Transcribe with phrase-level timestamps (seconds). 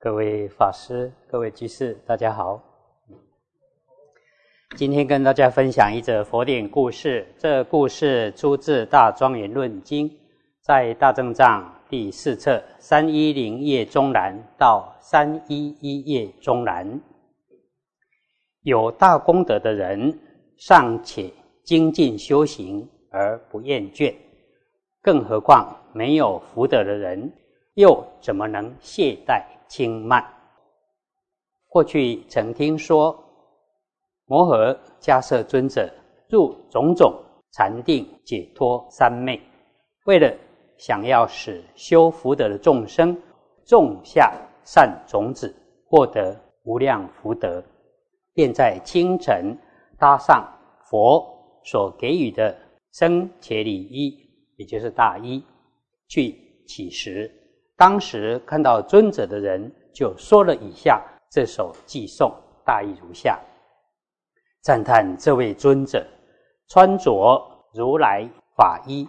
[0.00, 2.62] 各位法师、各位居士，大家好。
[4.76, 7.26] 今天跟大家分享一则佛典故事。
[7.36, 10.08] 这故事出自《大庄严论经》，
[10.60, 17.00] 在大正藏第四册三一零页中南到三一一页中南。
[18.62, 20.16] 有大功德的人，
[20.56, 21.28] 尚且
[21.64, 24.14] 精进修行而不厌倦，
[25.02, 27.32] 更何况没有福德的人，
[27.74, 29.42] 又怎么能懈怠？
[29.68, 30.24] 轻慢。
[31.68, 33.16] 过去曾听说，
[34.24, 35.92] 摩诃迦摄尊者
[36.28, 37.14] 入种种
[37.52, 39.40] 禅定解脱三昧，
[40.06, 40.34] 为了
[40.78, 43.16] 想要使修福德的众生
[43.64, 44.32] 种下
[44.64, 45.54] 善种子，
[45.86, 47.62] 获得无量福德，
[48.34, 49.56] 便在清晨
[49.98, 50.46] 搭上
[50.84, 51.24] 佛
[51.64, 52.56] 所给予的
[52.92, 54.18] 僧伽礼衣，
[54.56, 55.44] 也就是大衣，
[56.08, 56.34] 去
[56.66, 57.30] 乞食。
[57.78, 61.00] 当时看到尊者的人，就说了以下
[61.30, 63.38] 这首偈颂，大意如下：
[64.62, 66.04] 赞叹这位尊者
[66.66, 67.40] 穿着
[67.72, 69.08] 如来法衣，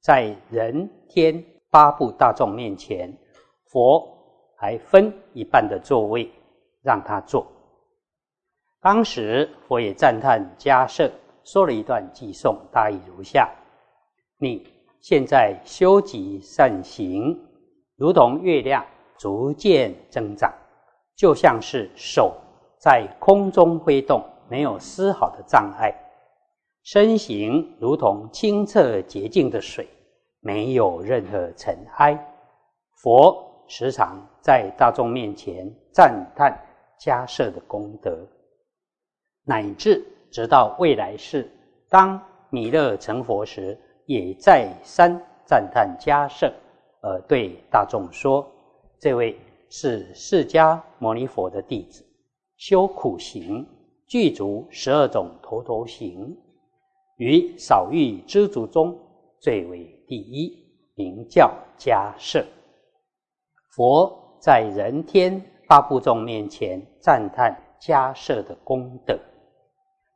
[0.00, 3.16] 在人天八部大众面前，
[3.66, 4.04] 佛
[4.56, 6.28] 还分一半的座位
[6.82, 7.46] 让他坐。
[8.80, 11.08] 当时佛也赞叹迦摄，
[11.44, 13.48] 说了一段偈颂，大意如下：
[14.38, 14.66] 你
[15.00, 17.44] 现在修集善行。
[17.98, 18.86] 如同月亮
[19.18, 20.54] 逐渐增长，
[21.16, 22.32] 就像是手
[22.78, 25.90] 在空中挥动，没有丝毫的障碍；
[26.84, 29.88] 身形如同清澈洁净的水，
[30.38, 32.16] 没有任何尘埃。
[33.02, 36.56] 佛时常在大众面前赞叹
[37.00, 38.16] 迦摄的功德，
[39.44, 41.50] 乃至直到未来世，
[41.90, 46.52] 当弥勒成佛时，也再三赞叹迦摄。
[47.00, 48.46] 而，对大众说，
[48.98, 49.38] 这位
[49.70, 52.04] 是释迦牟尼佛的弟子，
[52.56, 53.66] 修苦行，
[54.06, 56.36] 具足十二种头头行，
[57.16, 58.98] 于少欲知足中
[59.38, 60.56] 最为第一，
[60.94, 62.44] 名叫迦摄。
[63.76, 69.16] 佛在人天八部众面前赞叹迦摄的功德。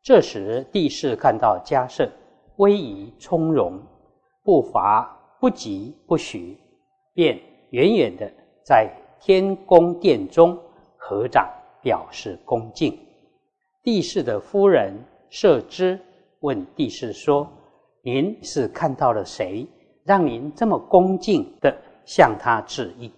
[0.02, 2.10] 这时帝释看到迦摄
[2.56, 3.80] 威仪从容，
[4.42, 6.58] 步伐不急不徐。
[7.14, 7.38] 便
[7.70, 8.30] 远远的
[8.64, 8.90] 在
[9.20, 10.58] 天宫殿中
[10.96, 11.48] 合掌
[11.82, 12.98] 表示恭敬。
[13.82, 14.94] 帝释的夫人
[15.30, 15.98] 摄之
[16.40, 17.50] 问帝释说
[18.02, 19.66] ：“您是看到了谁，
[20.04, 23.12] 让您这么恭敬的向他致意？”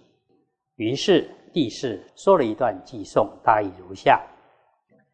[0.77, 4.21] 于是帝释说了一段偈颂，大意如下：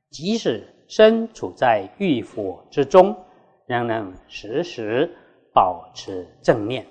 [0.10, 3.16] 即使身处在浴火之中，
[3.66, 5.10] 仍能时时
[5.54, 6.86] 保持正念。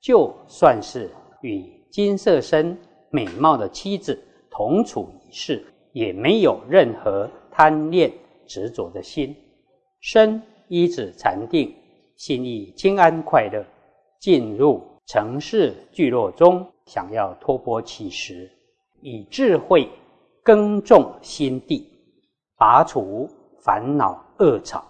[0.00, 1.10] 就算是
[1.42, 2.76] 与金色身
[3.10, 4.18] 美貌的妻子
[4.50, 8.12] 同处一室，也没有任何贪恋
[8.46, 9.34] 执着的心，
[10.00, 11.74] 身依止禅定，
[12.16, 13.64] 心意清安快乐。
[14.20, 18.50] 进入城市聚落中，想要托钵乞食，
[19.00, 19.88] 以智慧
[20.42, 21.88] 耕种心地，
[22.56, 23.28] 拔除
[23.60, 24.84] 烦恼恶草，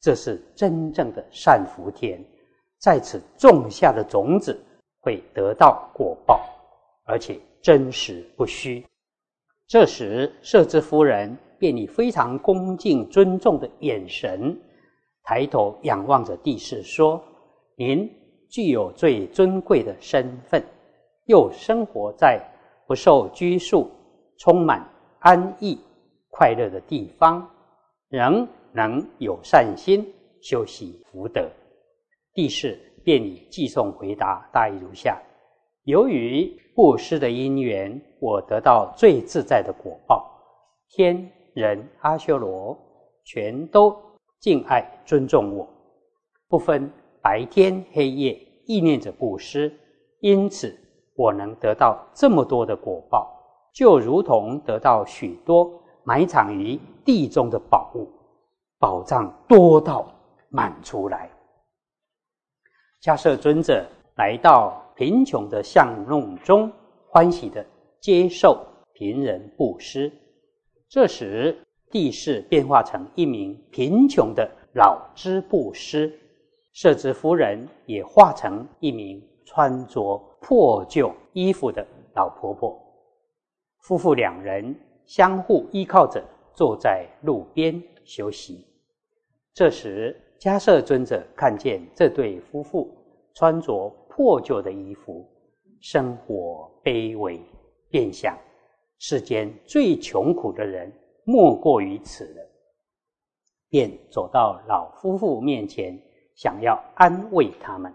[0.00, 2.18] 这是真正的善福田。
[2.80, 4.58] 在此种下的种子
[5.00, 6.40] 会得到果报，
[7.04, 8.82] 而且真实不虚。
[9.68, 14.58] 这时，摄之夫人便以非常恭敬尊重的眼神，
[15.22, 17.22] 抬头仰望着帝释说
[17.76, 18.10] ：“您
[18.48, 20.64] 具有最尊贵的身份，
[21.26, 22.42] 又生活在
[22.86, 23.90] 不受拘束、
[24.38, 24.88] 充满
[25.18, 25.78] 安逸、
[26.30, 27.46] 快乐的地方，
[28.08, 31.46] 仍能有善心修习福德。”
[32.32, 35.20] 帝释便以寄送回答，大意如下：
[35.84, 40.30] 由于布施的因缘，我得到最自在的果报，
[40.88, 42.78] 天人阿修罗
[43.24, 43.96] 全都
[44.38, 45.68] 敬爱尊重我，
[46.48, 46.90] 不分
[47.22, 49.72] 白天黑夜，意念着布施，
[50.20, 50.74] 因此
[51.16, 53.30] 我能得到这么多的果报，
[53.74, 55.70] 就如同得到许多
[56.04, 58.08] 埋藏于地中的宝物，
[58.78, 60.06] 宝藏多到
[60.48, 61.28] 满出来。
[63.02, 63.86] 迦摄尊者
[64.16, 66.70] 来到贫穷的巷弄中，
[67.08, 67.64] 欢喜的
[67.98, 68.62] 接受
[68.92, 70.12] 贫人布施。
[70.86, 71.56] 这时，
[71.90, 76.12] 地势变化成一名贫穷的老织布施，
[76.74, 82.78] 摄之夫人也化成一名穿着破旧衣服的老婆婆。
[83.78, 86.22] 夫妇两人相互依靠着，
[86.52, 88.66] 坐在路边休息。
[89.54, 92.90] 这时，迦摄尊者看见这对夫妇
[93.34, 95.28] 穿着破旧的衣服，
[95.82, 97.38] 生活卑微，
[97.90, 98.38] 便想：
[98.98, 100.90] 世间最穷苦的人
[101.24, 102.42] 莫过于此了。
[103.68, 106.00] 便走到老夫妇面前，
[106.34, 107.92] 想要安慰他们。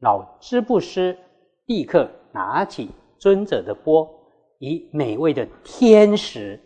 [0.00, 1.16] 老织布施
[1.66, 4.10] 立刻拿起尊者的钵，
[4.58, 6.60] 以美味的天食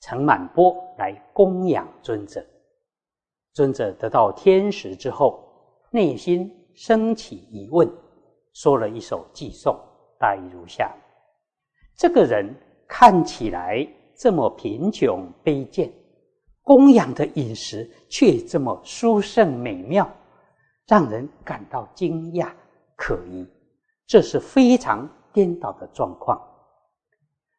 [0.00, 2.46] 盛满钵来供养尊者。
[3.56, 5.42] 尊者得到天食之后，
[5.90, 7.90] 内心升起疑问，
[8.52, 9.74] 说了一首偈颂，
[10.18, 10.94] 大意如下：
[11.96, 12.54] 这个人
[12.86, 15.90] 看起来这么贫穷卑贱。
[16.60, 20.06] 供养的饮食却这么殊胜美妙，
[20.86, 22.50] 让人感到惊讶
[22.94, 23.48] 可疑。
[24.06, 26.38] 这是非常颠倒的状况。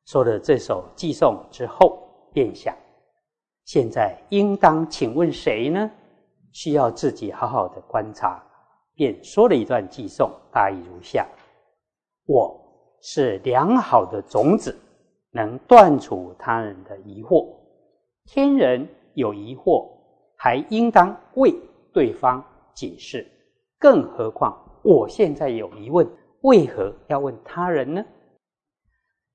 [0.05, 2.77] 说了这首寄颂之后，便想：
[3.67, 5.91] 现在应当请问谁呢？
[6.53, 8.41] 需要自己好好的观察。
[8.95, 11.27] 便说了一段寄颂，大意如下：
[12.25, 12.59] 我
[13.01, 14.75] 是良好的种子，
[15.31, 17.45] 能断除他人的疑惑。
[18.25, 18.87] 天人。
[19.13, 19.89] 有疑惑，
[20.35, 21.51] 还应当为
[21.91, 23.25] 对方解释。
[23.79, 26.07] 更何况我现在有疑问，
[26.41, 28.05] 为何要问他人呢？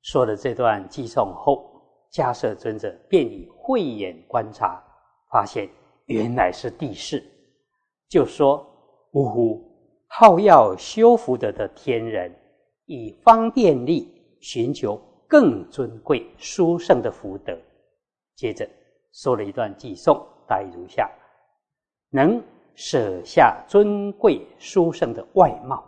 [0.02, 1.71] 说了这段寄送后，
[2.12, 4.82] 迦摄尊者便以慧眼观察，
[5.31, 5.69] 发现
[6.06, 7.25] 原来是地势，
[8.09, 8.64] 就说
[9.12, 9.64] ：“呜呼，
[10.09, 12.32] 好要修福德的天人，
[12.85, 14.06] 以方便力
[14.41, 17.59] 寻求更尊贵殊胜的福德。”
[18.37, 18.69] 接着。
[19.15, 21.06] 说了一段偈颂，大意如下：
[22.08, 22.43] 能
[22.75, 25.85] 舍下尊贵殊胜的外貌，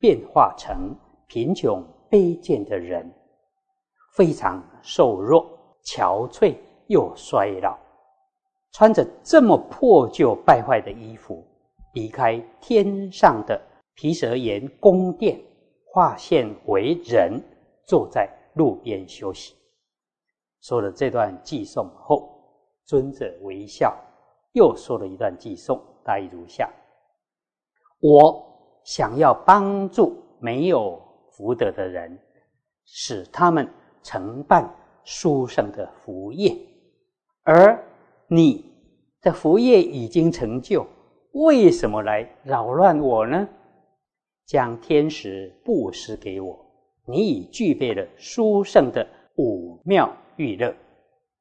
[0.00, 0.92] 变化成
[1.28, 1.80] 贫穷
[2.10, 3.08] 卑贱的人，
[4.12, 5.46] 非常瘦弱、
[5.84, 7.78] 憔悴又衰老，
[8.72, 11.46] 穿着这么破旧败坏的衣服，
[11.94, 13.60] 离开天上的
[13.94, 15.40] 毗舍岩宫殿，
[15.86, 17.42] 化现为人，
[17.84, 19.54] 坐在路边休息。
[20.60, 22.38] 说了这段偈颂后。
[22.86, 23.96] 尊者微笑，
[24.50, 26.68] 又说了一段偈颂，大意如下：
[28.00, 28.44] 我
[28.82, 32.18] 想要帮助没有福德的人，
[32.84, 33.72] 使他们
[34.02, 34.68] 承办
[35.04, 36.56] 殊胜的福业，
[37.42, 37.82] 而
[38.28, 38.64] 你
[39.20, 40.86] 的福业已经成就，
[41.32, 43.48] 为什么来扰乱我呢？
[44.46, 46.58] 将天时布施给我，
[47.06, 49.06] 你已具备了殊胜的
[49.36, 50.74] 五妙欲乐，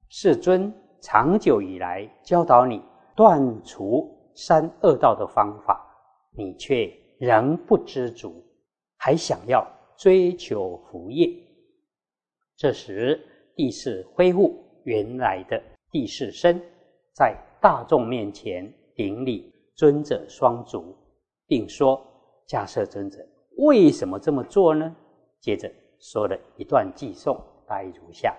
[0.10, 0.74] 世尊。
[1.02, 2.84] 长久以来教导你
[3.16, 4.06] 断除
[4.36, 5.82] 三恶道的方法，
[6.38, 8.44] 你却仍不知足，
[8.98, 9.66] 还想要
[9.98, 11.30] 追求福业。
[12.60, 13.18] 这时，
[13.56, 14.54] 地势恢复
[14.84, 16.62] 原来的地势身，
[17.14, 20.94] 在大众面前顶礼尊者双足，
[21.48, 22.06] 并说
[22.50, 23.26] ：“迦摄尊者
[23.60, 24.94] 为什么这么做呢？”
[25.40, 28.36] 接着说了一段偈颂，大意如下：“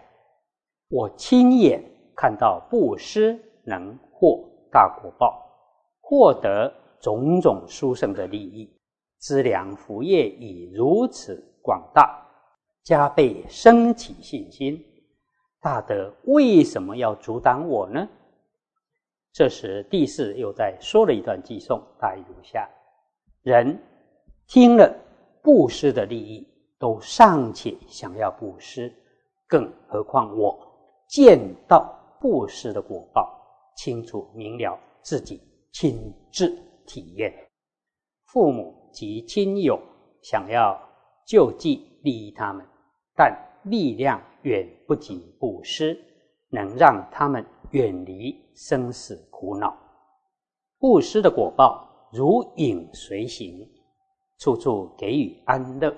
[0.91, 1.83] 我亲眼。”
[2.15, 5.43] 看到布施能获大果报，
[6.03, 6.71] 获得
[7.01, 8.71] 种种殊胜的利益，
[9.17, 12.23] 资粮福业已如此广大，
[12.91, 14.85] 加倍升起信心。
[15.61, 18.09] 大德为什么要阻挡我呢？
[19.33, 22.69] 这时第四又在说了一段偈颂，大意如下：
[23.43, 23.81] 人
[24.49, 24.93] 听了
[25.41, 26.45] 布施的利益，
[26.81, 28.93] 都尚且想要布施，
[29.47, 30.59] 更何况我
[31.07, 31.97] 见到。
[32.21, 33.41] 布施的果报，
[33.77, 35.41] 清楚明了，自己
[35.73, 36.49] 亲自
[36.87, 37.33] 体验。
[38.27, 39.81] 父母及亲友
[40.23, 40.77] 想要
[41.25, 42.67] 救济利益他们，
[43.21, 45.95] 但力量远不及布施，
[46.49, 49.77] 能让他们远离生死苦恼。
[50.79, 53.71] 布施的果报如影随形，
[54.39, 55.95] 处处给予安乐。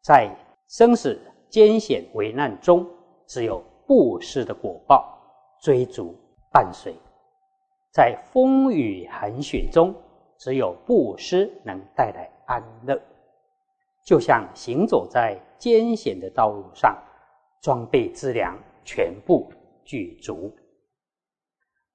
[0.00, 0.32] 在
[0.68, 1.20] 生死
[1.50, 2.86] 艰险危难中，
[3.26, 5.10] 只有布施的果报。
[5.60, 6.14] 追逐
[6.52, 6.94] 伴随，
[7.90, 9.92] 在风雨寒雪中，
[10.38, 13.00] 只有布施能带来安乐。
[14.04, 16.96] 就像行走在艰险的道路上，
[17.62, 19.50] 装备资粮全部
[19.82, 20.54] 具足。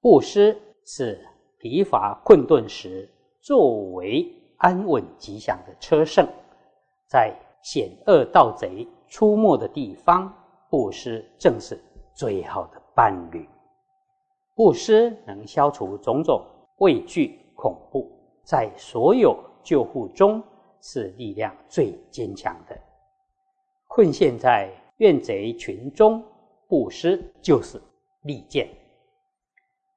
[0.00, 1.24] 布施是
[1.58, 3.08] 疲乏困顿时
[3.40, 4.26] 作为
[4.56, 6.26] 安稳吉祥的车胜，
[7.06, 10.34] 在险恶盗贼出没的地方，
[10.68, 11.78] 布施正是
[12.12, 13.48] 最好的伴侣。
[14.56, 16.44] 布施能消除种种
[16.78, 18.10] 畏惧恐怖，
[18.42, 20.42] 在所有救护中
[20.80, 22.78] 是力量最坚强的。
[23.86, 26.22] 困陷在怨贼群中，
[26.68, 27.80] 布施就是
[28.22, 28.68] 利剑。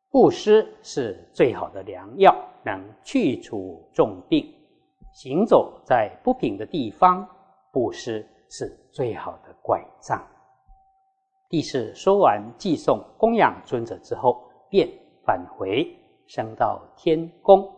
[0.09, 4.53] 布施是最好的良药，能去除重病。
[5.11, 7.27] 行走在不平的地方，
[7.71, 10.25] 布施是最好的拐杖。
[11.49, 14.89] 帝释说完祭送供养尊者之后，便
[15.23, 17.71] 返回升到天宫。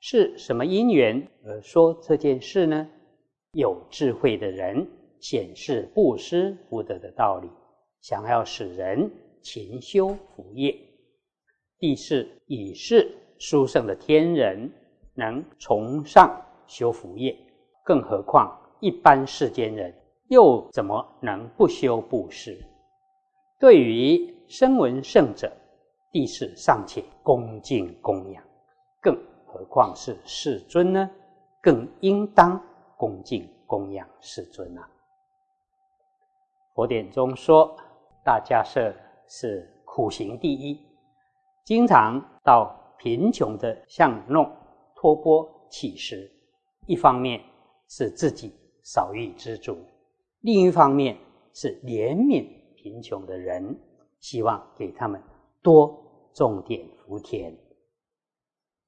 [0.00, 2.88] 是什么因缘而说这件事呢？
[3.52, 4.86] 有智慧的人
[5.20, 7.48] 显示布施福德的道理，
[8.00, 9.10] 想要使人
[9.42, 10.76] 勤修福业。
[11.78, 14.70] 第四，已是殊胜的天人，
[15.14, 16.30] 能崇尚
[16.66, 17.36] 修福业，
[17.84, 19.92] 更何况一般世间人，
[20.28, 22.56] 又怎么能不修布施？
[23.58, 25.50] 对于声闻圣者，
[26.12, 28.44] 第四尚且恭敬供养，
[29.00, 29.18] 更
[29.58, 31.10] 何况是世尊呢？
[31.60, 32.62] 更应当。
[32.96, 34.88] 恭敬供养世尊啊！
[36.74, 37.76] 佛典中说，
[38.24, 38.92] 大迦叶
[39.28, 40.84] 是苦行第一，
[41.64, 44.50] 经常到贫穷的巷弄
[44.96, 46.28] 托钵乞食。
[46.86, 47.40] 一方面
[47.86, 49.78] 是自己少欲知足，
[50.40, 51.16] 另一方面
[51.54, 53.78] 是怜悯贫穷的人，
[54.18, 55.22] 希望给他们
[55.62, 55.96] 多
[56.34, 57.56] 种点福田。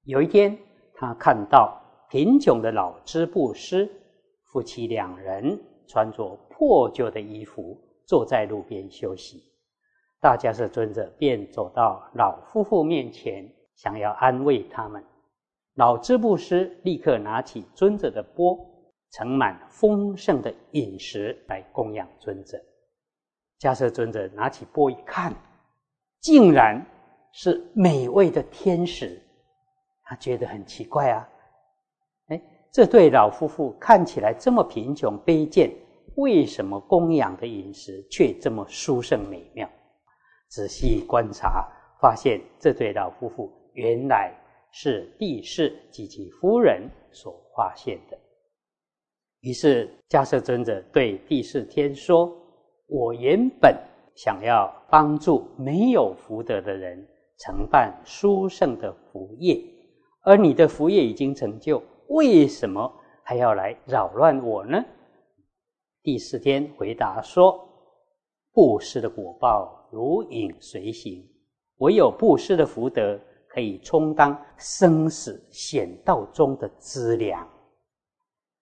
[0.04, 0.57] 有一天，
[0.95, 3.88] 他看到贫穷的老织布师。
[4.52, 9.45] 夫妻两人穿着破旧的衣服，坐在路边休息。
[10.21, 15.04] 大迦叶尊者便走到老夫妇面前，想要安慰他们。
[15.75, 18.59] 老织布师立刻拿起尊者的钵，
[19.12, 22.61] 盛满丰盛的饮食来供养尊者。
[23.61, 25.33] 迦叶尊者拿起钵一看，
[26.21, 26.85] 竟然
[27.33, 29.23] 是美味的天使，
[30.11, 31.29] 他觉得很奇怪啊。
[32.26, 35.71] 哎这对老夫妇看起来这么贫穷卑贱，
[36.17, 39.71] 为什么供养的饮食却这么殊胜美妙？
[40.49, 41.69] 仔细观察，
[42.00, 44.35] 发现这对老夫妇原来
[44.73, 48.19] 是帝释及其夫人所发现的。
[49.43, 52.37] 于是迦叶尊者对帝释天说
[52.88, 53.76] ：“我原本
[54.17, 57.07] 想要帮助没有福德的人
[57.38, 59.61] 承办殊胜的福业，
[60.23, 64.85] 而你的福业已经成就。”为什么还要来扰乱我呢？
[66.03, 67.69] 第四天回答说
[68.53, 71.25] ：“布施的果报如影随形，
[71.77, 77.49] 唯有布施的福德可以充当生死险道中的资粮。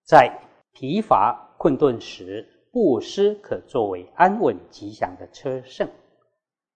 [0.05, 0.31] 在
[0.73, 5.89] 疲乏困顿时，布施可作为安稳吉祥的车胜。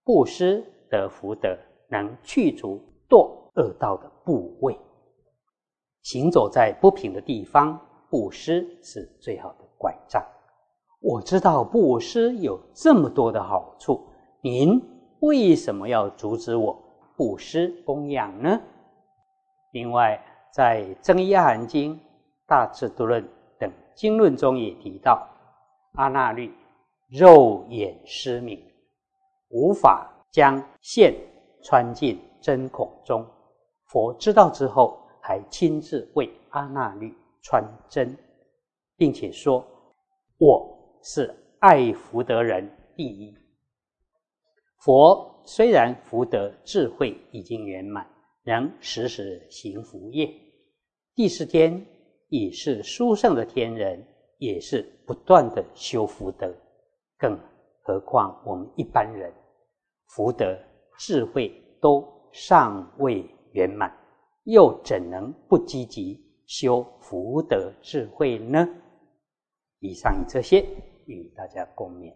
[0.04, 1.54] 布施的福德
[1.88, 4.78] 能去除堕恶道的部位。”
[6.02, 7.80] 行走在不平的地方，
[8.10, 10.24] 布施是最好的拐杖。
[11.00, 14.04] 我知道布施有这么多的好处，
[14.40, 14.80] 您
[15.20, 16.76] 为什么要阻止我
[17.16, 18.60] 布施供养呢？
[19.72, 20.20] 另外，
[20.52, 21.94] 在《增一阿含经》
[22.46, 23.22] 《大智度论》
[23.58, 25.26] 等经论中也提到，
[25.94, 26.52] 阿那律
[27.08, 28.60] 肉眼失明，
[29.50, 31.14] 无法将线
[31.62, 33.24] 穿进针孔中。
[33.92, 34.98] 佛知道之后。
[35.24, 38.18] 还亲自为阿那律穿针，
[38.96, 39.64] 并且说
[40.36, 43.32] ：“我是爱福德人第一。”
[44.82, 48.04] 佛虽然福德智慧已经圆满，
[48.42, 50.28] 仍时时行福业。
[51.14, 51.86] 第四天
[52.30, 54.04] 已是殊胜的天人，
[54.38, 56.52] 也是不断的修福德。
[57.16, 57.38] 更
[57.84, 59.32] 何况我们一般人，
[60.08, 60.58] 福德
[60.98, 61.48] 智慧
[61.80, 63.92] 都尚未圆满。
[64.44, 68.68] 又怎能不积极修福德智慧呢？
[69.78, 70.66] 以上这些
[71.06, 72.12] 与大家共勉。